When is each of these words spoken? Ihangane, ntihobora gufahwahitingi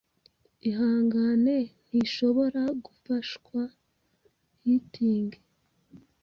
Ihangane, 0.67 1.57
ntihobora 1.87 2.61
gufahwahitingi 2.85 5.39